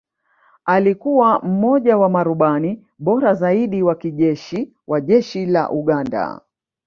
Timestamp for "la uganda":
5.45-6.41